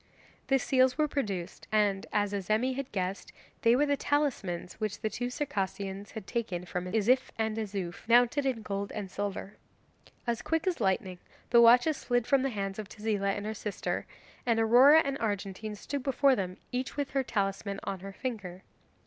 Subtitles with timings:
[0.47, 5.11] The seals were produced, and, as Azemi had guessed, they were the talismans which the
[5.11, 9.57] two Circassians had taken from Izif and Izouf, mounted in gold and silver.
[10.25, 11.19] As quick as lightning
[11.51, 14.07] the watches slid from the hands of Tezila and her sister,
[14.43, 18.63] and Aurora and Argentine stood before them, each with her talisman on her finger.